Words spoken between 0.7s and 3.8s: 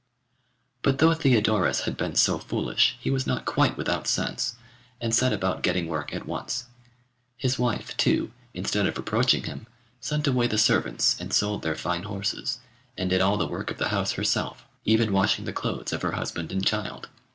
But though Theodorus had been so foolish he was not quite